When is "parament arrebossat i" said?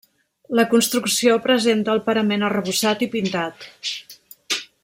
2.09-3.11